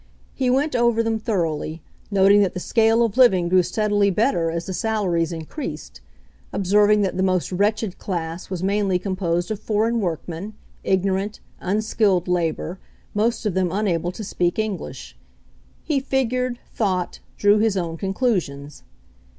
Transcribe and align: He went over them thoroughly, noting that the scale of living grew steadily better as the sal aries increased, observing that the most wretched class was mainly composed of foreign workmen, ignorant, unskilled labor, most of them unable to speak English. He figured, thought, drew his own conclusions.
He 0.33 0.49
went 0.49 0.75
over 0.75 1.03
them 1.03 1.19
thoroughly, 1.19 1.83
noting 2.09 2.41
that 2.41 2.55
the 2.55 2.59
scale 2.59 3.03
of 3.05 3.17
living 3.17 3.49
grew 3.49 3.61
steadily 3.61 4.09
better 4.09 4.49
as 4.49 4.65
the 4.65 4.73
sal 4.73 5.03
aries 5.05 5.31
increased, 5.31 6.01
observing 6.51 7.03
that 7.03 7.17
the 7.17 7.21
most 7.21 7.51
wretched 7.51 7.99
class 7.99 8.49
was 8.49 8.63
mainly 8.63 8.97
composed 8.97 9.51
of 9.51 9.59
foreign 9.59 9.99
workmen, 10.01 10.55
ignorant, 10.83 11.39
unskilled 11.59 12.27
labor, 12.27 12.79
most 13.13 13.45
of 13.45 13.53
them 13.53 13.71
unable 13.71 14.11
to 14.13 14.23
speak 14.23 14.57
English. 14.57 15.15
He 15.83 15.99
figured, 15.99 16.57
thought, 16.73 17.19
drew 17.37 17.59
his 17.59 17.77
own 17.77 17.95
conclusions. 17.95 18.81